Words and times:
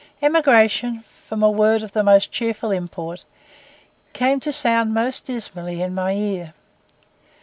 Emigration, 0.19 1.03
from 1.03 1.43
a 1.43 1.49
word 1.51 1.83
of 1.83 1.91
the 1.91 2.01
most 2.03 2.31
cheerful 2.31 2.71
import, 2.71 3.23
came 4.13 4.39
to 4.39 4.51
sound 4.51 4.95
most 4.95 5.25
dismally 5.25 5.79
in 5.79 5.93
my 5.93 6.13
ear. 6.13 6.55